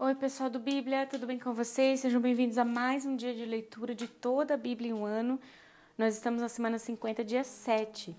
Oi, 0.00 0.14
pessoal 0.14 0.48
do 0.48 0.60
Bíblia, 0.60 1.08
tudo 1.08 1.26
bem 1.26 1.40
com 1.40 1.52
vocês? 1.52 1.98
Sejam 1.98 2.20
bem-vindos 2.20 2.56
a 2.56 2.64
mais 2.64 3.04
um 3.04 3.16
dia 3.16 3.34
de 3.34 3.44
leitura 3.44 3.96
de 3.96 4.06
toda 4.06 4.54
a 4.54 4.56
Bíblia 4.56 4.90
em 4.90 4.92
um 4.92 5.04
ano. 5.04 5.40
Nós 5.98 6.14
estamos 6.14 6.40
na 6.40 6.48
semana 6.48 6.78
50, 6.78 7.24
dia 7.24 7.42
7. 7.42 8.16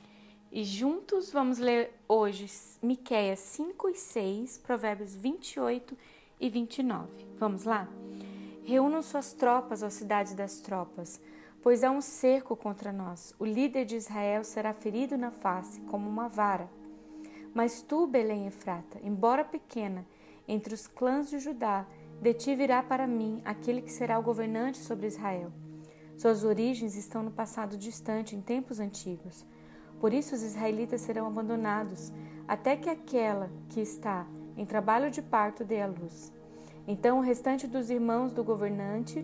E 0.52 0.62
juntos 0.66 1.32
vamos 1.32 1.58
ler 1.58 1.94
hoje 2.06 2.48
Miqueias 2.84 3.40
5 3.40 3.88
e 3.92 3.96
6, 3.96 4.58
Provérbios 4.58 5.16
28 5.16 5.98
e 6.38 6.50
29. 6.50 7.08
Vamos 7.38 7.64
lá? 7.64 7.88
Reúnam 8.66 9.02
suas 9.02 9.32
tropas, 9.32 9.82
ó 9.82 9.90
cidades 9.90 10.34
das 10.34 10.60
tropas, 10.60 11.22
pois 11.62 11.82
há 11.86 11.92
um 11.92 12.02
cerco 12.02 12.58
contra 12.58 12.92
nós. 12.92 13.34
O 13.40 13.46
líder 13.46 13.86
de 13.86 13.96
Israel 13.96 14.44
será 14.44 14.74
ferido 14.74 15.18
na 15.18 15.32
face, 15.32 15.80
como 15.84 16.10
uma 16.10 16.28
vara. 16.28 16.70
Mas 17.54 17.82
tu, 17.82 18.06
Belém 18.06 18.48
Efrata, 18.48 19.00
embora 19.02 19.46
pequena, 19.46 20.06
entre 20.50 20.74
os 20.74 20.88
clãs 20.88 21.30
de 21.30 21.38
Judá, 21.38 21.86
de 22.20 22.34
ti 22.34 22.56
virá 22.56 22.82
para 22.82 23.06
mim 23.06 23.40
aquele 23.46 23.84
que 23.84 23.92
será 23.92 24.18
o 24.18 24.24
governante 24.24 24.80
sobre 24.80 25.06
Israel. 25.06 25.52
Suas 26.18 26.44
origens 26.44 26.96
estão 26.96 27.22
no 27.22 27.30
passado 27.30 27.78
distante, 27.78 28.36
em 28.36 28.42
tempos 28.42 28.80
antigos. 28.80 29.46
Por 30.00 30.12
isso 30.12 30.34
os 30.34 30.42
israelitas 30.42 31.02
serão 31.02 31.28
abandonados, 31.28 32.12
até 32.48 32.76
que 32.76 32.90
aquela 32.90 33.50
que 33.70 33.80
está 33.80 34.26
em 34.58 34.66
trabalho 34.66 35.12
de 35.12 35.22
parto 35.22 35.64
dê 35.64 35.82
a 35.82 35.88
luz. 35.88 36.34
Então 36.88 37.20
o 37.20 37.22
restante 37.22 37.68
dos 37.68 37.92
irmãos 37.92 38.34
do 38.34 38.44
governante 38.44 39.24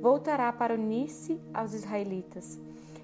voltará 0.00 0.52
para 0.52 0.74
unir-se 0.74 1.40
aos 1.52 1.74
israelitas. 1.74 2.58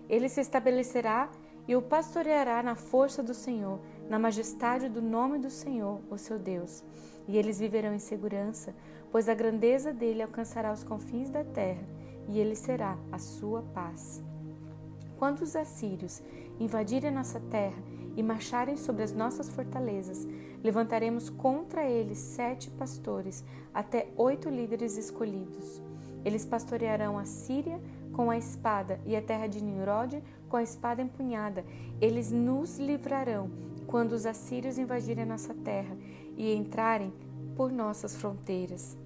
Ele 0.08 0.28
se 0.28 0.40
estabelecerá 0.40 1.28
e 1.66 1.74
o 1.74 1.82
pastoreará 1.82 2.62
na 2.62 2.76
força 2.76 3.20
do 3.20 3.34
Senhor, 3.34 3.80
na 4.08 4.18
majestade 4.18 4.88
do 4.88 5.02
nome 5.02 5.38
do 5.38 5.50
Senhor, 5.50 6.00
o 6.08 6.16
seu 6.16 6.38
Deus 6.38 6.84
e 7.28 7.36
eles 7.36 7.60
viverão 7.60 7.94
em 7.94 7.98
segurança, 7.98 8.74
pois 9.12 9.28
a 9.28 9.34
grandeza 9.34 9.92
dele 9.92 10.22
alcançará 10.22 10.72
os 10.72 10.82
confins 10.82 11.30
da 11.30 11.44
terra, 11.44 11.84
e 12.26 12.40
ele 12.40 12.56
será 12.56 12.96
a 13.12 13.18
sua 13.18 13.62
paz. 13.74 14.22
Quando 15.18 15.42
os 15.42 15.54
assírios 15.54 16.22
invadirem 16.58 17.10
a 17.10 17.14
nossa 17.14 17.38
terra 17.38 17.80
e 18.16 18.22
marcharem 18.22 18.76
sobre 18.76 19.02
as 19.02 19.12
nossas 19.12 19.48
fortalezas, 19.48 20.26
levantaremos 20.62 21.28
contra 21.28 21.84
eles 21.84 22.18
sete 22.18 22.70
pastores, 22.70 23.44
até 23.72 24.08
oito 24.16 24.48
líderes 24.48 24.96
escolhidos. 24.96 25.82
Eles 26.24 26.44
pastorearão 26.44 27.18
a 27.18 27.24
Síria 27.24 27.80
com 28.12 28.30
a 28.30 28.36
espada 28.36 29.00
e 29.06 29.14
a 29.14 29.22
terra 29.22 29.46
de 29.46 29.62
Nimrod 29.62 30.22
com 30.48 30.56
a 30.56 30.62
espada 30.62 31.00
empunhada. 31.00 31.64
Eles 32.00 32.32
nos 32.32 32.78
livrarão 32.78 33.50
quando 33.86 34.12
os 34.12 34.26
assírios 34.26 34.78
invadirem 34.78 35.22
a 35.24 35.26
nossa 35.26 35.54
terra 35.54 35.96
e 36.38 36.54
entrarem 36.54 37.12
por 37.56 37.72
nossas 37.72 38.16
fronteiras. 38.16 38.96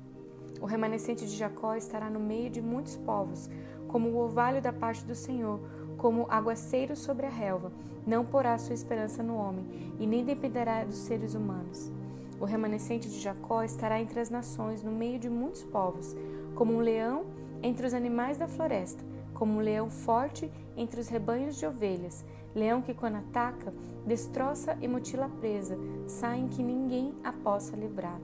O 0.61 0.67
remanescente 0.67 1.25
de 1.25 1.35
Jacó 1.35 1.75
estará 1.75 2.09
no 2.09 2.21
meio 2.21 2.51
de 2.51 2.61
muitos 2.61 2.95
povos, 2.95 3.51
como 3.89 4.11
o 4.11 4.19
orvalho 4.19 4.63
da 4.63 4.73
parte 4.73 5.05
do 5.05 5.15
Senhor, 5.15 5.59
como 5.97 6.27
aguaceiro 6.31 6.95
sobre 6.95 7.27
a 7.27 7.31
relva. 7.31 7.73
Não 8.07 8.25
porá 8.25 8.57
sua 8.59 8.75
esperança 8.75 9.23
no 9.23 9.37
homem, 9.37 9.95
e 9.99 10.07
nem 10.07 10.25
dependerá 10.25 10.85
dos 10.85 10.99
seres 10.99 11.35
humanos. 11.35 11.91
O 12.39 12.45
remanescente 12.45 13.09
de 13.09 13.19
Jacó 13.19 13.63
estará 13.63 14.01
entre 14.01 14.21
as 14.21 14.29
nações, 14.29 14.83
no 14.83 14.93
meio 14.93 15.19
de 15.19 15.31
muitos 15.31 15.63
povos, 15.63 16.15
como 16.55 16.75
um 16.75 16.81
leão 16.81 17.25
entre 17.63 17.87
os 17.87 17.95
animais 17.95 18.37
da 18.37 18.49
floresta, 18.49 19.05
como 19.35 19.55
um 19.55 19.61
leão 19.61 19.91
forte 19.91 20.51
entre 20.77 21.01
os 21.01 21.09
rebanhos 21.09 21.57
de 21.57 21.67
ovelhas. 21.67 22.25
Leão 22.55 22.83
que, 22.83 22.95
quando 22.95 23.17
ataca, 23.17 23.73
destroça 24.07 24.77
e 24.81 24.89
mutila 24.89 25.27
a 25.27 25.29
presa, 25.29 25.79
sai 26.07 26.47
que 26.51 26.63
ninguém 26.63 27.15
a 27.25 27.33
possa 27.33 27.77
livrar. 27.77 28.21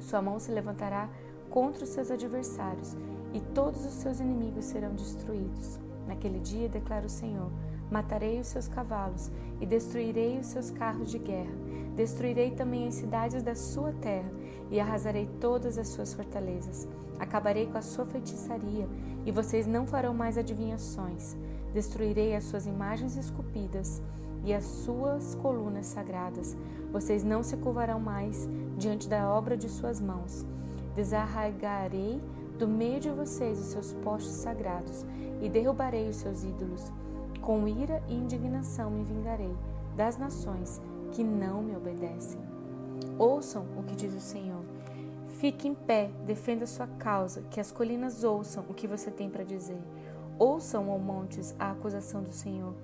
Sua 0.00 0.22
mão 0.22 0.38
se 0.38 0.50
levantará 0.50 1.08
contra 1.50 1.84
os 1.84 1.90
seus 1.90 2.10
adversários, 2.10 2.96
e 3.32 3.40
todos 3.54 3.84
os 3.84 3.92
seus 3.92 4.20
inimigos 4.20 4.64
serão 4.64 4.94
destruídos. 4.94 5.78
Naquele 6.06 6.38
dia, 6.40 6.68
declara 6.68 7.06
o 7.06 7.10
Senhor: 7.10 7.50
Matarei 7.90 8.40
os 8.40 8.48
seus 8.48 8.68
cavalos 8.68 9.30
e 9.60 9.66
destruirei 9.66 10.38
os 10.38 10.46
seus 10.46 10.70
carros 10.70 11.10
de 11.10 11.18
guerra. 11.18 11.54
Destruirei 11.96 12.50
também 12.50 12.88
as 12.88 12.94
cidades 12.94 13.42
da 13.42 13.54
sua 13.54 13.92
terra 13.92 14.30
e 14.70 14.80
arrasarei 14.80 15.28
todas 15.40 15.78
as 15.78 15.88
suas 15.88 16.12
fortalezas. 16.12 16.88
Acabarei 17.18 17.66
com 17.66 17.78
a 17.78 17.82
sua 17.82 18.04
feitiçaria 18.04 18.88
e 19.24 19.30
vocês 19.30 19.66
não 19.66 19.86
farão 19.86 20.12
mais 20.12 20.36
adivinhações. 20.36 21.36
Destruirei 21.72 22.34
as 22.34 22.44
suas 22.44 22.66
imagens 22.66 23.16
esculpidas 23.16 24.02
e 24.44 24.52
as 24.52 24.64
suas 24.64 25.36
colunas 25.36 25.86
sagradas. 25.86 26.56
Vocês 26.92 27.22
não 27.22 27.42
se 27.42 27.56
curvarão 27.56 28.00
mais 28.00 28.48
diante 28.76 29.08
da 29.08 29.30
obra 29.32 29.56
de 29.56 29.68
suas 29.68 30.00
mãos. 30.00 30.44
Desarraigarei 30.96 32.20
do 32.58 32.66
meio 32.66 32.98
de 32.98 33.10
vocês 33.10 33.58
os 33.58 33.66
seus 33.66 33.92
postos 33.94 34.32
sagrados 34.32 35.06
e 35.40 35.48
derrubarei 35.48 36.08
os 36.08 36.16
seus 36.16 36.42
ídolos. 36.42 36.92
Com 37.40 37.68
ira 37.68 38.02
e 38.08 38.14
indignação 38.14 38.90
me 38.90 39.04
vingarei 39.04 39.54
das 39.96 40.16
nações 40.16 40.80
que 41.14 41.22
não 41.22 41.62
me 41.62 41.76
obedecem. 41.76 42.40
Ouçam 43.16 43.64
o 43.78 43.84
que 43.84 43.94
diz 43.94 44.12
o 44.12 44.20
Senhor. 44.20 44.64
Fique 45.38 45.68
em 45.68 45.74
pé, 45.74 46.10
defenda 46.26 46.66
sua 46.66 46.88
causa, 46.88 47.42
que 47.50 47.60
as 47.60 47.70
colinas 47.70 48.24
ouçam 48.24 48.64
o 48.68 48.74
que 48.74 48.88
você 48.88 49.12
tem 49.12 49.30
para 49.30 49.44
dizer. 49.44 49.78
Ouçam, 50.38 50.90
ó 50.90 50.98
montes, 50.98 51.54
a 51.56 51.70
acusação 51.70 52.20
do 52.20 52.32
Senhor. 52.32 52.74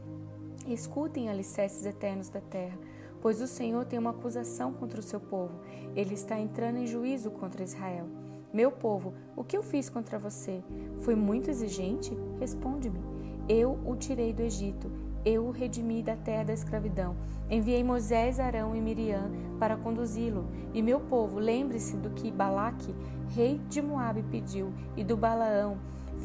Escutem, 0.68 1.28
alicerces 1.28 1.84
eternos 1.84 2.28
da 2.28 2.40
terra, 2.40 2.78
pois 3.20 3.40
o 3.40 3.48
Senhor 3.48 3.84
tem 3.84 3.98
uma 3.98 4.10
acusação 4.10 4.72
contra 4.72 5.00
o 5.00 5.02
seu 5.02 5.18
povo. 5.18 5.60
Ele 5.96 6.14
está 6.14 6.38
entrando 6.38 6.76
em 6.76 6.86
juízo 6.86 7.32
contra 7.32 7.64
Israel. 7.64 8.06
Meu 8.52 8.70
povo, 8.70 9.12
o 9.34 9.42
que 9.42 9.56
eu 9.56 9.62
fiz 9.62 9.88
contra 9.88 10.18
você? 10.18 10.62
Fui 11.00 11.16
muito 11.16 11.50
exigente? 11.50 12.16
Responde-me. 12.38 13.00
Eu 13.48 13.80
o 13.84 13.96
tirei 13.96 14.32
do 14.32 14.42
Egito, 14.42 14.88
eu 15.24 15.46
o 15.46 15.50
redimi 15.50 16.02
da 16.02 16.16
terra 16.16 16.44
da 16.44 16.52
escravidão. 16.52 17.16
Enviei 17.50 17.82
Moisés, 17.82 18.38
Arão 18.38 18.74
e 18.74 18.80
Miriam 18.80 19.30
para 19.58 19.76
conduzi-lo. 19.76 20.46
E 20.72 20.82
meu 20.82 21.00
povo, 21.00 21.38
lembre-se 21.38 21.96
do 21.96 22.10
que 22.10 22.30
Balaque, 22.30 22.94
rei 23.28 23.60
de 23.68 23.82
Moabe, 23.82 24.22
pediu, 24.30 24.72
e 24.96 25.02
do 25.02 25.16
Balaão, 25.16 25.78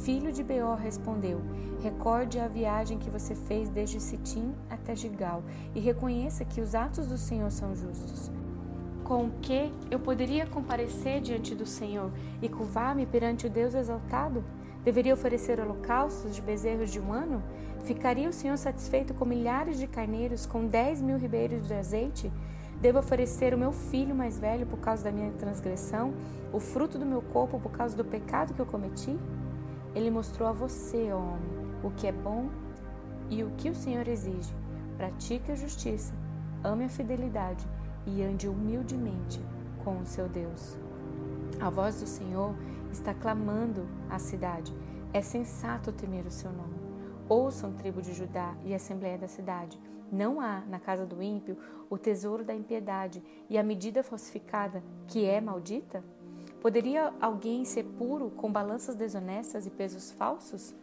Filho 0.03 0.31
de 0.31 0.43
Beor 0.43 0.77
respondeu: 0.77 1.41
Recorde 1.81 2.39
a 2.39 2.47
viagem 2.47 2.97
que 2.97 3.09
você 3.09 3.33
fez 3.33 3.69
desde 3.69 3.99
Sitim 3.99 4.53
até 4.69 4.95
Gigal 4.95 5.43
e 5.73 5.79
reconheça 5.79 6.45
que 6.45 6.61
os 6.61 6.75
atos 6.75 7.07
do 7.07 7.17
Senhor 7.17 7.51
são 7.51 7.75
justos. 7.75 8.31
Com 9.03 9.25
o 9.25 9.31
que 9.41 9.71
eu 9.91 9.99
poderia 9.99 10.47
comparecer 10.47 11.21
diante 11.21 11.53
do 11.53 11.65
Senhor 11.65 12.11
e 12.41 12.49
curvar-me 12.49 13.05
perante 13.05 13.45
o 13.45 13.49
Deus 13.49 13.75
exaltado? 13.75 14.43
Deveria 14.85 15.15
oferecer 15.15 15.59
holocaustos 15.59 16.35
de 16.35 16.43
bezerros 16.43 16.91
de 16.91 16.99
um 16.99 17.11
ano? 17.11 17.41
Ficaria 17.85 18.29
o 18.29 18.33
Senhor 18.33 18.55
satisfeito 18.55 19.15
com 19.15 19.25
milhares 19.25 19.79
de 19.79 19.87
carneiros, 19.87 20.45
com 20.45 20.67
dez 20.67 21.01
mil 21.01 21.17
ribeiros 21.17 21.67
de 21.67 21.73
azeite? 21.73 22.31
Devo 22.79 22.99
oferecer 22.99 23.51
o 23.51 23.57
meu 23.57 23.71
filho 23.71 24.13
mais 24.13 24.37
velho 24.37 24.67
por 24.67 24.77
causa 24.77 25.05
da 25.05 25.11
minha 25.11 25.31
transgressão, 25.31 26.13
o 26.53 26.59
fruto 26.59 26.99
do 26.99 27.05
meu 27.05 27.23
corpo 27.23 27.59
por 27.59 27.71
causa 27.71 27.97
do 27.97 28.05
pecado 28.05 28.53
que 28.53 28.59
eu 28.59 28.65
cometi? 28.67 29.17
Ele 29.95 30.11
mostrou 30.11 30.47
a 30.47 30.51
você, 30.51 31.11
ó 31.11 31.17
homem, 31.17 31.49
o 31.83 31.89
que 31.89 32.05
é 32.05 32.11
bom 32.11 32.47
e 33.27 33.43
o 33.43 33.49
que 33.57 33.71
o 33.71 33.75
Senhor 33.75 34.07
exige. 34.07 34.53
Pratique 34.97 35.51
a 35.51 35.55
justiça, 35.55 36.13
ame 36.63 36.85
a 36.85 36.89
fidelidade 36.89 37.65
e 38.05 38.21
ande 38.21 38.47
humildemente 38.47 39.41
com 39.83 39.97
o 39.97 40.05
seu 40.05 40.29
Deus. 40.29 40.77
A 41.59 41.69
voz 41.69 42.01
do 42.01 42.07
Senhor 42.07 42.53
está 42.95 43.13
clamando 43.13 43.87
à 44.09 44.17
cidade. 44.17 44.73
É 45.13 45.21
sensato 45.21 45.91
temer 45.91 46.25
o 46.25 46.31
seu 46.31 46.51
nome. 46.51 46.75
Ouçam, 47.27 47.73
tribo 47.73 48.01
de 48.01 48.13
Judá 48.13 48.55
e 48.63 48.73
assembleia 48.73 49.17
da 49.17 49.27
cidade. 49.27 49.79
Não 50.11 50.39
há 50.39 50.61
na 50.61 50.79
casa 50.79 51.05
do 51.05 51.21
ímpio 51.21 51.57
o 51.89 51.97
tesouro 51.97 52.43
da 52.43 52.53
impiedade 52.53 53.21
e 53.49 53.57
a 53.57 53.63
medida 53.63 54.03
falsificada, 54.03 54.83
que 55.07 55.25
é 55.25 55.41
maldita? 55.41 56.03
Poderia 56.61 57.13
alguém 57.19 57.65
ser 57.65 57.83
puro 57.83 58.31
com 58.31 58.51
balanças 58.51 58.95
desonestas 58.95 59.65
e 59.65 59.69
pesos 59.69 60.11
falsos? 60.11 60.73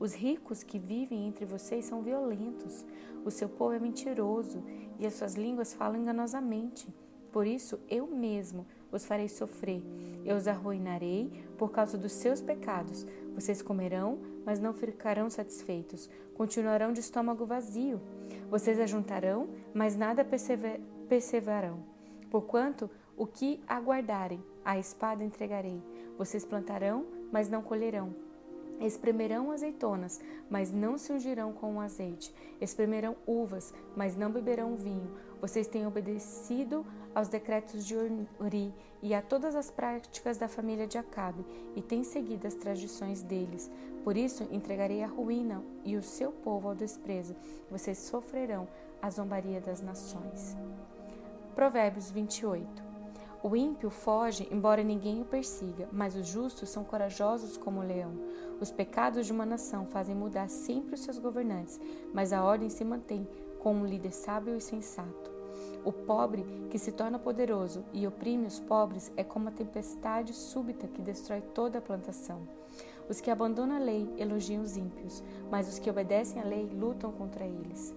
Os 0.00 0.14
ricos 0.14 0.62
que 0.62 0.78
vivem 0.78 1.28
entre 1.28 1.44
vocês 1.44 1.84
são 1.84 2.02
violentos, 2.02 2.84
o 3.24 3.30
seu 3.30 3.48
povo 3.48 3.74
é 3.74 3.78
mentiroso 3.78 4.62
e 4.98 5.06
as 5.06 5.14
suas 5.14 5.34
línguas 5.34 5.72
falam 5.72 6.00
enganosamente. 6.00 6.88
Por 7.30 7.46
isso, 7.46 7.78
eu 7.88 8.06
mesmo 8.06 8.66
os 8.92 9.04
farei 9.04 9.28
sofrer. 9.28 9.82
Eu 10.24 10.36
os 10.36 10.46
arruinarei 10.46 11.32
por 11.58 11.72
causa 11.72 11.98
dos 11.98 12.12
seus 12.12 12.40
pecados. 12.40 13.06
Vocês 13.34 13.60
comerão, 13.60 14.18
mas 14.44 14.60
não 14.60 14.72
ficarão 14.72 15.28
satisfeitos. 15.28 16.08
Continuarão 16.34 16.92
de 16.92 17.00
estômago 17.00 17.44
vazio. 17.46 18.00
Vocês 18.48 18.78
ajuntarão, 18.78 19.48
mas 19.74 19.96
nada 19.96 20.24
perseverarão. 21.08 21.80
Porquanto 22.30 22.90
o 23.16 23.26
que 23.26 23.60
aguardarem, 23.66 24.42
a 24.64 24.78
espada 24.78 25.24
entregarei. 25.24 25.82
Vocês 26.16 26.44
plantarão, 26.44 27.06
mas 27.32 27.48
não 27.48 27.62
colherão. 27.62 28.14
Espremerão 28.80 29.50
azeitonas, 29.52 30.20
mas 30.50 30.72
não 30.72 30.98
se 30.98 31.12
ungirão 31.12 31.52
com 31.52 31.76
o 31.76 31.80
azeite. 31.80 32.34
Espremerão 32.60 33.16
uvas, 33.26 33.72
mas 33.96 34.16
não 34.16 34.30
beberão 34.30 34.76
vinho. 34.76 35.10
Vocês 35.42 35.66
têm 35.66 35.84
obedecido 35.84 36.86
aos 37.12 37.26
decretos 37.26 37.84
de 37.84 37.96
Uri 38.38 38.72
e 39.02 39.12
a 39.12 39.20
todas 39.20 39.56
as 39.56 39.72
práticas 39.72 40.38
da 40.38 40.46
família 40.46 40.86
de 40.86 40.96
Acabe 40.96 41.44
e 41.74 41.82
têm 41.82 42.04
seguido 42.04 42.46
as 42.46 42.54
tradições 42.54 43.24
deles. 43.24 43.68
Por 44.04 44.16
isso 44.16 44.46
entregarei 44.52 45.02
a 45.02 45.08
ruína 45.08 45.60
e 45.84 45.96
o 45.96 46.02
seu 46.02 46.30
povo 46.30 46.68
ao 46.68 46.76
desprezo. 46.76 47.34
Vocês 47.68 47.98
sofrerão 47.98 48.68
a 49.02 49.10
zombaria 49.10 49.60
das 49.60 49.82
nações. 49.82 50.56
Provérbios 51.56 52.08
28 52.08 52.92
o 53.42 53.56
ímpio 53.56 53.90
foge, 53.90 54.46
embora 54.52 54.84
ninguém 54.84 55.20
o 55.20 55.24
persiga, 55.24 55.88
mas 55.90 56.14
os 56.14 56.28
justos 56.28 56.68
são 56.68 56.84
corajosos 56.84 57.56
como 57.56 57.80
o 57.80 57.84
leão. 57.84 58.12
Os 58.60 58.70
pecados 58.70 59.26
de 59.26 59.32
uma 59.32 59.44
nação 59.44 59.84
fazem 59.84 60.14
mudar 60.14 60.48
sempre 60.48 60.94
os 60.94 61.00
seus 61.00 61.18
governantes, 61.18 61.80
mas 62.14 62.32
a 62.32 62.44
ordem 62.44 62.70
se 62.70 62.84
mantém 62.84 63.26
com 63.58 63.74
um 63.74 63.84
líder 63.84 64.12
sábio 64.12 64.54
e 64.54 64.60
sensato. 64.60 65.31
O 65.84 65.92
pobre 65.92 66.46
que 66.70 66.78
se 66.78 66.92
torna 66.92 67.18
poderoso 67.18 67.84
e 67.92 68.06
oprime 68.06 68.46
os 68.46 68.60
pobres 68.60 69.10
é 69.16 69.24
como 69.24 69.48
a 69.48 69.52
tempestade 69.52 70.32
súbita 70.32 70.86
que 70.86 71.02
destrói 71.02 71.40
toda 71.40 71.78
a 71.78 71.82
plantação. 71.82 72.40
Os 73.08 73.20
que 73.20 73.30
abandonam 73.30 73.76
a 73.76 73.80
lei 73.80 74.08
elogiam 74.16 74.62
os 74.62 74.76
ímpios, 74.76 75.24
mas 75.50 75.68
os 75.68 75.80
que 75.80 75.90
obedecem 75.90 76.40
à 76.40 76.44
lei 76.44 76.66
lutam 76.66 77.10
contra 77.10 77.44
eles. 77.44 77.92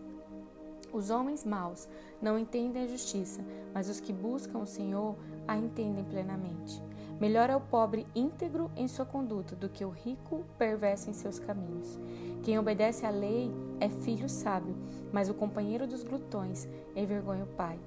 Os 0.91 1.11
homens 1.11 1.45
maus 1.45 1.87
não 2.19 2.39
entendem 2.39 2.83
a 2.83 2.87
justiça, 2.87 3.41
mas 3.71 3.87
os 3.87 3.99
que 3.99 4.11
buscam 4.11 4.59
o 4.59 4.65
Senhor 4.65 5.15
a 5.47 5.55
entendem 5.55 6.03
plenamente. 6.05 6.81
Melhor 7.19 7.49
é 7.49 7.55
o 7.55 7.61
pobre 7.61 8.07
íntegro 8.15 8.71
em 8.75 8.87
sua 8.87 9.05
conduta 9.05 9.55
do 9.55 9.69
que 9.69 9.85
o 9.85 9.89
rico 9.89 10.43
perverso 10.57 11.09
em 11.09 11.13
seus 11.13 11.37
caminhos. 11.37 11.99
Quem 12.45 12.59
obedece 12.59 13.07
à 13.07 13.09
lei 13.09 13.51
é 13.79 13.89
filho 13.89 14.29
sábio, 14.29 14.75
mas 15.11 15.31
o 15.31 15.33
companheiro 15.33 15.87
dos 15.87 16.03
glutões 16.03 16.67
envergonha 16.95 17.43
o 17.43 17.47
pai. 17.47 17.79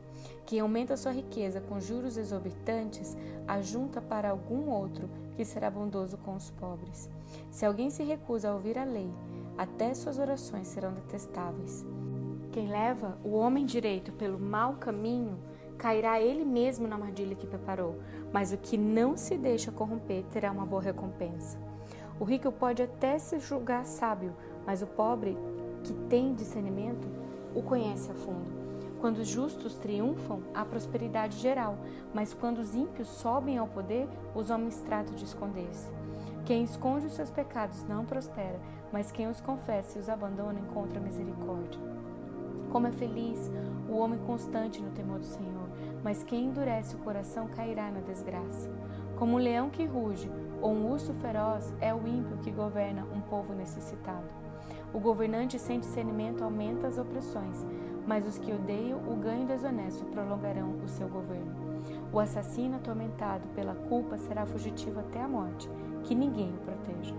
Quem 0.45 0.59
aumenta 0.59 0.97
sua 0.97 1.13
riqueza 1.13 1.61
com 1.61 1.79
juros 1.79 2.17
exorbitantes, 2.17 3.17
ajunta 3.47 4.03
para 4.03 4.31
algum 4.31 4.69
outro 4.69 5.09
que 5.37 5.45
será 5.45 5.71
bondoso 5.71 6.19
com 6.19 6.35
os 6.35 6.51
pobres. 6.51 7.09
Se 7.53 7.65
alguém 7.65 7.89
se 7.89 8.03
recusa 8.03 8.51
a 8.51 8.55
ouvir 8.55 8.77
a 8.77 8.83
lei, 8.83 9.09
até 9.57 9.95
suas 9.95 10.19
orações 10.19 10.67
serão 10.67 10.93
detestáveis. 10.93 11.87
Quem 12.51 12.67
leva 12.67 13.17
o 13.23 13.37
homem 13.37 13.65
direito 13.65 14.11
pelo 14.11 14.41
mau 14.41 14.75
caminho, 14.75 15.39
cairá 15.79 16.21
ele 16.21 16.45
mesmo 16.45 16.89
na 16.89 16.97
armadilha 16.97 17.37
que 17.37 17.47
preparou, 17.47 17.95
mas 18.33 18.53
o 18.53 18.59
que 18.59 18.77
não 18.77 19.17
se 19.17 19.39
deixa 19.39 19.71
corromper 19.71 20.25
terá 20.33 20.51
uma 20.51 20.67
boa 20.67 20.83
recompensa. 20.83 21.68
O 22.21 22.25
rico 22.25 22.51
pode 22.51 22.83
até 22.83 23.19
se 23.19 23.39
julgar 23.39 23.85
sábio, 23.85 24.35
mas 24.67 24.83
o 24.83 24.87
pobre, 24.87 25.39
que 25.85 25.93
tem 26.09 26.35
discernimento, 26.35 27.07
o 27.55 27.63
conhece 27.63 28.11
a 28.11 28.15
fundo. 28.15 28.59
Quando 29.01 29.19
os 29.19 29.29
justos 29.29 29.75
triunfam, 29.75 30.41
há 30.53 30.65
prosperidade 30.65 31.39
geral, 31.39 31.79
mas 32.13 32.35
quando 32.35 32.59
os 32.59 32.75
ímpios 32.75 33.07
sobem 33.07 33.57
ao 33.57 33.69
poder, 33.69 34.09
os 34.35 34.51
homens 34.51 34.81
tratam 34.81 35.15
de 35.15 35.25
esconder-se. 35.25 35.89
Quem 36.45 36.65
esconde 36.65 37.07
os 37.07 37.13
seus 37.13 37.31
pecados 37.31 37.85
não 37.85 38.05
prospera, 38.05 38.59
mas 38.93 39.13
quem 39.13 39.29
os 39.29 39.41
confessa 39.41 39.97
e 39.97 40.01
os 40.01 40.09
abandona 40.09 40.59
encontra 40.59 40.99
misericórdia. 40.99 41.81
Como 42.73 42.87
é 42.89 42.91
feliz 42.91 43.51
o 43.89 43.97
homem 43.97 44.19
constante 44.27 44.83
no 44.83 44.91
temor 44.91 45.21
do 45.21 45.25
Senhor, 45.25 45.69
mas 46.03 46.25
quem 46.25 46.47
endurece 46.47 46.97
o 46.97 46.99
coração 46.99 47.47
cairá 47.49 47.91
na 47.91 48.01
desgraça. 48.01 48.69
Como 49.17 49.35
um 49.35 49.39
leão 49.39 49.71
que 49.71 49.85
ruge 49.85 50.31
ou 50.61 50.73
um 50.73 50.91
urso 50.91 51.13
feroz 51.15 51.73
é 51.81 51.95
o 51.95 52.07
ímpio 52.07 52.39
que 52.39 52.51
governa 52.51 53.07
um 53.15 53.21
povo 53.21 53.55
necessitado. 53.55 54.27
O 54.93 54.99
governante 54.99 55.59
sem 55.59 55.79
discernimento 55.79 56.43
aumenta 56.43 56.87
as 56.87 56.99
opressões, 56.99 57.67
mas 58.07 58.27
os 58.27 58.39
que 58.39 58.53
odeiam 58.53 58.99
o 59.07 59.17
ganho 59.17 59.47
desonesto 59.47 60.05
prolongarão 60.07 60.77
o 60.83 60.89
seu 60.89 61.09
governo. 61.09 61.55
O 62.13 62.19
assassino 62.19 62.77
atormentado 62.77 63.47
pela 63.55 63.75
culpa 63.75 64.17
será 64.17 64.47
fugitivo 64.47 65.01
até 65.01 65.21
a 65.21 65.29
morte, 65.29 65.69
que 66.05 66.15
ninguém 66.15 66.55
o 66.55 66.59
proteja. 66.59 67.15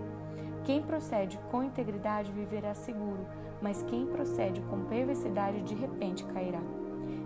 Quem 0.64 0.82
procede 0.82 1.38
com 1.50 1.62
integridade 1.62 2.32
viverá 2.32 2.74
seguro, 2.74 3.24
mas 3.62 3.82
quem 3.84 4.06
procede 4.06 4.60
com 4.62 4.84
perversidade 4.84 5.62
de 5.62 5.74
repente 5.74 6.24
cairá. 6.24 6.60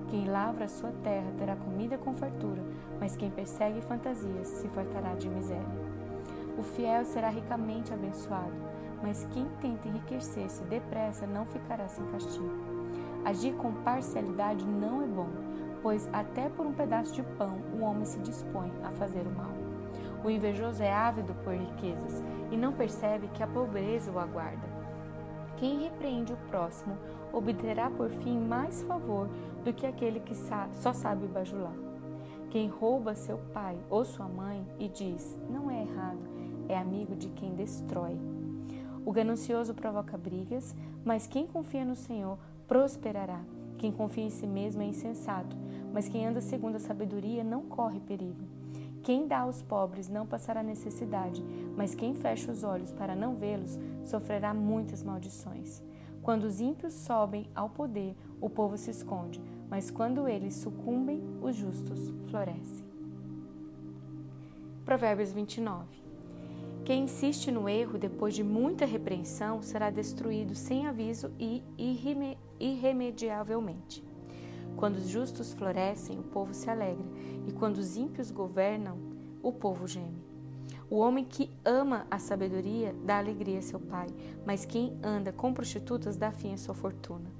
Quem 0.09 0.27
lavra 0.27 0.67
a 0.67 0.69
sua 0.69 0.93
terra 1.03 1.33
terá 1.39 1.57
comida 1.57 1.97
com 1.97 2.15
fartura, 2.15 2.63
mas 3.01 3.17
quem 3.17 3.31
persegue 3.31 3.81
fantasias 3.81 4.47
se 4.49 4.69
fartará 4.69 5.15
de 5.15 5.29
miséria. 5.29 5.84
O 6.57 6.63
fiel 6.63 7.05
será 7.05 7.29
ricamente 7.29 7.93
abençoado, 7.93 8.55
mas 9.03 9.27
quem 9.33 9.47
tenta 9.61 9.89
enriquecer-se 9.89 10.63
depressa 10.65 11.27
não 11.27 11.45
ficará 11.45 11.89
sem 11.89 12.05
castigo. 12.07 12.75
Agir 13.25 13.55
com 13.55 13.73
parcialidade 13.73 14.65
não 14.67 15.03
é 15.03 15.07
bom, 15.07 15.29
pois 15.83 16.09
até 16.13 16.49
por 16.49 16.67
um 16.67 16.73
pedaço 16.73 17.13
de 17.15 17.23
pão 17.37 17.59
o 17.79 17.83
homem 17.83 18.05
se 18.05 18.19
dispõe 18.21 18.73
a 18.83 18.91
fazer 18.93 19.27
o 19.27 19.31
mal. 19.31 19.53
O 20.25 20.31
invejoso 20.31 20.83
é 20.83 20.93
ávido 20.93 21.35
por 21.45 21.53
riquezas 21.55 22.23
e 22.51 22.57
não 22.57 22.73
percebe 22.73 23.29
que 23.29 23.43
a 23.43 23.47
pobreza 23.47 24.11
o 24.11 24.19
aguarda. 24.19 24.67
Quem 25.57 25.83
repreende 25.83 26.33
o 26.33 26.37
próximo 26.49 26.97
obterá 27.33 27.91
por 27.91 28.09
fim 28.11 28.39
mais 28.39 28.83
favor 28.83 29.29
do 29.65 29.73
que 29.73 29.87
aquele 29.87 30.21
que 30.21 30.35
só 30.35 30.93
sabe 30.93 31.27
bajular. 31.27 31.75
Quem 32.51 32.69
rouba 32.69 33.15
seu 33.15 33.39
pai 33.53 33.77
ou 33.91 34.05
sua 34.05 34.29
mãe 34.29 34.67
e 34.79 34.89
diz 34.89 35.41
não 35.51 35.71
é 35.71 35.83
errado, 35.83 36.19
é 36.69 36.77
amigo 36.77 37.15
de 37.15 37.29
quem 37.31 37.55
destrói. 37.55 38.19
O 39.05 39.13
ganancioso 39.13 39.75
provoca 39.75 40.17
brigas, 40.17 40.75
mas 41.05 41.27
quem 41.27 41.47
confia 41.47 41.85
no 41.85 41.95
Senhor 41.95 42.39
prosperará. 42.67 43.41
Quem 43.77 43.93
confia 43.93 44.25
em 44.25 44.31
si 44.31 44.47
mesmo 44.47 44.81
é 44.83 44.87
insensato, 44.87 45.57
mas 45.93 46.09
quem 46.09 46.27
anda 46.27 46.41
segundo 46.41 46.77
a 46.77 46.81
sabedoria 46.81 47.45
não 47.45 47.63
corre 47.63 48.01
perigo. 48.01 48.43
Quem 49.03 49.27
dá 49.27 49.41
aos 49.41 49.61
pobres 49.61 50.09
não 50.09 50.27
passará 50.27 50.63
necessidade, 50.63 51.45
mas 51.77 51.95
quem 51.95 52.15
fecha 52.15 52.51
os 52.51 52.65
olhos 52.65 52.91
para 52.91 53.15
não 53.15 53.35
vê-los 53.35 53.79
sofrerá 54.03 54.55
muitas 54.55 55.03
maldições. 55.03 55.83
Quando 56.23 56.45
os 56.45 56.59
ímpios 56.59 56.95
sobem 56.95 57.47
ao 57.55 57.69
poder, 57.69 58.17
o 58.41 58.49
povo 58.49 58.79
se 58.79 58.91
esconde, 58.91 59.43
mas 59.69 59.91
quando 59.91 60.27
eles 60.27 60.55
sucumbem, 60.55 61.23
os 61.43 61.55
justos 61.55 62.11
florescem. 62.31 62.87
Provérbios 64.87 65.33
29 65.33 66.04
Quem 66.85 67.05
insiste 67.05 67.51
no 67.51 67.67
erro 67.67 67.97
depois 67.97 68.35
de 68.35 68.45
muita 68.45 68.85
repreensão 68.85 69.63
será 69.63 69.89
destruído 69.89 70.55
sem 70.55 70.87
aviso 70.87 71.33
e 71.39 71.63
irremediavelmente. 72.61 74.05
Quando 74.77 74.97
os 74.97 75.09
justos 75.09 75.55
florescem, 75.55 76.19
o 76.19 76.23
povo 76.23 76.53
se 76.53 76.69
alegra, 76.69 77.07
e 77.49 77.53
quando 77.53 77.79
os 77.79 77.97
ímpios 77.97 78.31
governam, 78.31 78.99
o 79.43 79.51
povo 79.51 79.87
geme. 79.87 80.23
O 80.91 80.99
homem 80.99 81.25
que 81.25 81.51
ama 81.65 82.07
a 82.11 82.19
sabedoria 82.19 82.95
dá 83.03 83.17
alegria 83.17 83.61
a 83.61 83.63
seu 83.63 83.81
pai, 83.81 84.09
mas 84.45 84.67
quem 84.67 84.95
anda 85.03 85.33
com 85.33 85.55
prostitutas 85.55 86.19
dá 86.19 86.33
fim 86.33 86.53
à 86.53 86.59
sua 86.59 86.75
fortuna. 86.75 87.33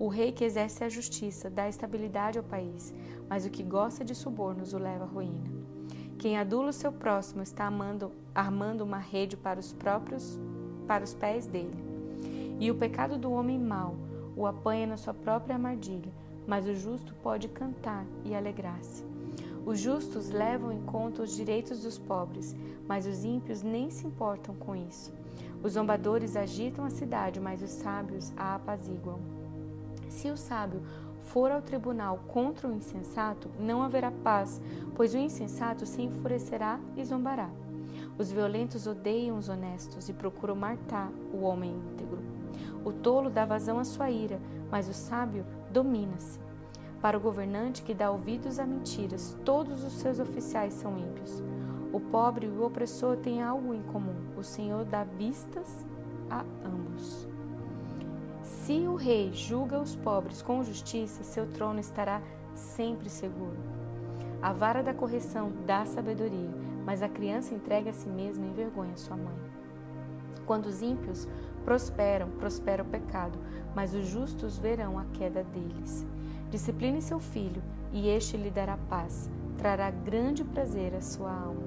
O 0.00 0.08
rei 0.08 0.32
que 0.32 0.44
exerce 0.44 0.82
a 0.82 0.88
justiça 0.88 1.48
dá 1.48 1.68
estabilidade 1.68 2.38
ao 2.38 2.44
país, 2.44 2.92
mas 3.28 3.46
o 3.46 3.50
que 3.50 3.62
gosta 3.62 4.04
de 4.04 4.16
subornos 4.16 4.72
o 4.72 4.78
leva 4.78 5.04
à 5.04 5.06
ruína. 5.06 5.59
Quem 6.20 6.36
adula 6.36 6.68
o 6.68 6.72
seu 6.74 6.92
próximo 6.92 7.42
está 7.42 7.64
amando, 7.64 8.12
armando 8.34 8.84
uma 8.84 8.98
rede 8.98 9.38
para 9.38 9.58
os 9.58 9.72
próprios 9.72 10.38
para 10.86 11.02
os 11.02 11.14
pés 11.14 11.46
dele. 11.46 11.82
E 12.60 12.70
o 12.70 12.74
pecado 12.74 13.16
do 13.16 13.32
homem 13.32 13.58
mau 13.58 13.96
o 14.36 14.46
apanha 14.46 14.86
na 14.86 14.98
sua 14.98 15.14
própria 15.14 15.54
armadilha, 15.54 16.12
mas 16.46 16.66
o 16.66 16.74
justo 16.74 17.14
pode 17.22 17.48
cantar 17.48 18.04
e 18.22 18.34
alegrar-se. 18.34 19.02
Os 19.64 19.80
justos 19.80 20.28
levam 20.28 20.70
em 20.70 20.82
conta 20.82 21.22
os 21.22 21.34
direitos 21.34 21.82
dos 21.82 21.96
pobres, 21.96 22.54
mas 22.86 23.06
os 23.06 23.24
ímpios 23.24 23.62
nem 23.62 23.88
se 23.88 24.06
importam 24.06 24.54
com 24.54 24.76
isso. 24.76 25.10
Os 25.62 25.72
zombadores 25.72 26.36
agitam 26.36 26.84
a 26.84 26.90
cidade, 26.90 27.40
mas 27.40 27.62
os 27.62 27.70
sábios 27.70 28.30
a 28.36 28.56
apaziguam. 28.56 29.20
Se 30.10 30.28
o 30.28 30.36
sábio 30.36 30.82
for 31.32 31.50
ao 31.50 31.62
tribunal 31.62 32.18
contra 32.28 32.66
o 32.68 32.72
insensato, 32.74 33.48
não 33.58 33.82
haverá 33.82 34.10
paz, 34.10 34.60
pois 34.94 35.14
o 35.14 35.18
insensato 35.18 35.86
se 35.86 36.02
enfurecerá 36.02 36.80
e 36.96 37.04
zombará. 37.04 37.48
Os 38.18 38.32
violentos 38.32 38.86
odeiam 38.86 39.38
os 39.38 39.48
honestos 39.48 40.08
e 40.08 40.12
procuram 40.12 40.56
matar 40.56 41.10
o 41.32 41.42
homem 41.42 41.70
íntegro. 41.70 42.18
O 42.84 42.92
tolo 42.92 43.30
dá 43.30 43.44
vazão 43.44 43.78
à 43.78 43.84
sua 43.84 44.10
ira, 44.10 44.40
mas 44.70 44.88
o 44.88 44.92
sábio 44.92 45.46
domina-se. 45.70 46.38
Para 47.00 47.16
o 47.16 47.20
governante 47.20 47.82
que 47.82 47.94
dá 47.94 48.10
ouvidos 48.10 48.58
a 48.58 48.66
mentiras, 48.66 49.38
todos 49.44 49.84
os 49.84 49.92
seus 49.94 50.18
oficiais 50.18 50.74
são 50.74 50.98
ímpios. 50.98 51.42
O 51.92 52.00
pobre 52.00 52.46
e 52.46 52.50
o 52.50 52.64
opressor 52.64 53.16
têm 53.16 53.40
algo 53.40 53.72
em 53.72 53.82
comum: 53.84 54.16
o 54.36 54.42
Senhor 54.42 54.84
dá 54.84 55.04
vistas 55.04 55.86
a 56.28 56.44
ambos. 56.64 57.29
Se 58.70 58.86
o 58.86 58.94
rei 58.94 59.32
julga 59.32 59.80
os 59.80 59.96
pobres 59.96 60.42
com 60.42 60.62
justiça, 60.62 61.24
seu 61.24 61.44
trono 61.44 61.80
estará 61.80 62.22
sempre 62.54 63.10
seguro. 63.10 63.58
A 64.40 64.52
vara 64.52 64.80
da 64.80 64.94
correção 64.94 65.50
dá 65.66 65.84
sabedoria, 65.84 66.54
mas 66.86 67.02
a 67.02 67.08
criança 67.08 67.52
entrega 67.52 67.90
a 67.90 67.92
si 67.92 68.08
mesma 68.08 68.46
e 68.46 68.48
envergonha 68.48 68.96
sua 68.96 69.16
mãe. 69.16 69.34
Quando 70.46 70.66
os 70.66 70.82
ímpios 70.82 71.26
prosperam, 71.64 72.30
prospera 72.38 72.84
o 72.84 72.86
pecado, 72.86 73.36
mas 73.74 73.92
os 73.92 74.06
justos 74.06 74.56
verão 74.56 75.00
a 75.00 75.04
queda 75.14 75.42
deles. 75.42 76.06
Discipline 76.48 77.02
seu 77.02 77.18
filho, 77.18 77.60
e 77.90 78.08
este 78.08 78.36
lhe 78.36 78.52
dará 78.52 78.78
paz, 78.88 79.28
trará 79.58 79.90
grande 79.90 80.44
prazer 80.44 80.94
à 80.94 81.00
sua 81.00 81.32
alma. 81.32 81.66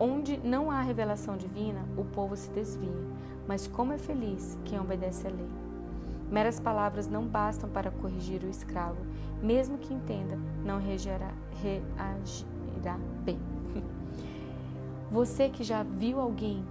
Onde 0.00 0.36
não 0.38 0.68
há 0.68 0.82
revelação 0.82 1.36
divina, 1.36 1.86
o 1.96 2.04
povo 2.04 2.34
se 2.34 2.50
desvia, 2.50 3.06
mas 3.46 3.68
como 3.68 3.92
é 3.92 3.98
feliz 3.98 4.58
quem 4.64 4.80
obedece 4.80 5.24
à 5.24 5.30
lei. 5.30 5.67
Meras 6.30 6.60
palavras 6.60 7.06
não 7.06 7.26
bastam 7.26 7.70
para 7.70 7.90
corrigir 7.90 8.42
o 8.42 8.50
escravo, 8.50 9.00
mesmo 9.42 9.78
que 9.78 9.94
entenda, 9.94 10.38
não 10.64 10.78
reagirá, 10.78 11.32
bem. 13.24 13.38
Você 15.10 15.48
que 15.48 15.64
já 15.64 15.82
viu 15.82 16.20
alguém 16.20 16.62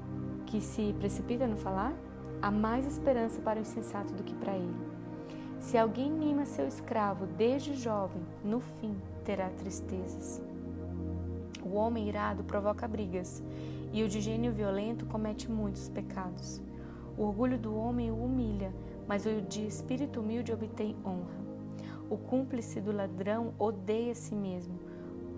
que 0.45 0.61
se 0.61 0.93
precipita 0.99 1.47
no 1.47 1.57
falar, 1.57 1.93
há 2.41 2.51
mais 2.51 2.85
esperança 2.85 3.41
para 3.41 3.57
o 3.57 3.61
insensato 3.61 4.13
do 4.13 4.23
que 4.23 4.35
para 4.35 4.55
ele. 4.55 4.75
Se 5.59 5.75
alguém 5.75 6.11
mima 6.11 6.45
seu 6.45 6.67
escravo 6.67 7.25
desde 7.25 7.73
jovem, 7.73 8.21
no 8.43 8.59
fim 8.59 8.95
terá 9.25 9.49
tristezas. 9.49 10.41
O 11.63 11.73
homem 11.75 12.07
irado 12.07 12.43
provoca 12.43 12.87
brigas, 12.87 13.43
e 13.91 14.03
o 14.03 14.07
de 14.07 14.21
gênio 14.21 14.53
violento 14.53 15.05
comete 15.05 15.49
muitos 15.49 15.89
pecados. 15.89 16.61
O 17.17 17.23
orgulho 17.23 17.57
do 17.57 17.75
homem 17.75 18.11
o 18.11 18.23
humilha, 18.23 18.71
mas 19.07 19.25
o 19.25 19.41
de 19.41 19.65
espírito 19.65 20.19
humilde 20.19 20.51
obtém 20.51 20.95
honra. 21.05 21.37
O 22.09 22.17
cúmplice 22.17 22.79
do 22.81 22.91
ladrão 22.91 23.53
odeia 23.57 24.11
a 24.11 24.15
si 24.15 24.35
mesmo, 24.35 24.79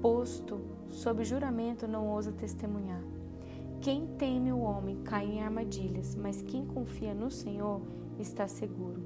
posto 0.01 0.59
sob 0.89 1.23
juramento 1.23 1.87
não 1.87 2.07
ousa 2.07 2.31
testemunhar. 2.31 3.03
Quem 3.81 4.07
teme 4.17 4.51
o 4.51 4.59
homem 4.59 4.97
cai 5.03 5.25
em 5.25 5.41
armadilhas, 5.41 6.15
mas 6.15 6.41
quem 6.41 6.65
confia 6.65 7.13
no 7.13 7.31
Senhor 7.31 7.81
está 8.19 8.47
seguro. 8.47 9.01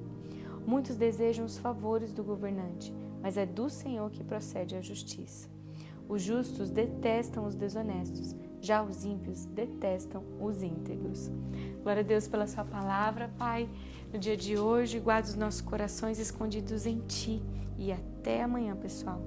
Muitos 0.66 0.96
desejam 0.96 1.44
os 1.44 1.58
favores 1.58 2.12
do 2.12 2.24
governante, 2.24 2.92
mas 3.22 3.36
é 3.36 3.46
do 3.46 3.68
Senhor 3.68 4.10
que 4.10 4.24
procede 4.24 4.74
a 4.74 4.80
justiça. 4.80 5.48
Os 6.08 6.22
justos 6.22 6.70
detestam 6.70 7.46
os 7.46 7.54
desonestos, 7.54 8.34
já 8.60 8.82
os 8.82 9.04
ímpios 9.04 9.44
detestam 9.46 10.22
os 10.40 10.62
íntegros. 10.62 11.30
Glória 11.82 12.00
a 12.00 12.04
Deus 12.04 12.26
pela 12.26 12.46
Sua 12.46 12.64
palavra, 12.64 13.30
Pai. 13.38 13.68
No 14.14 14.20
dia 14.20 14.36
de 14.36 14.56
hoje, 14.56 15.00
guarda 15.00 15.26
os 15.26 15.34
nossos 15.34 15.60
corações 15.60 16.20
escondidos 16.20 16.86
em 16.86 17.00
Ti. 17.00 17.42
E 17.76 17.90
até 17.90 18.44
amanhã, 18.44 18.76
pessoal. 18.76 19.20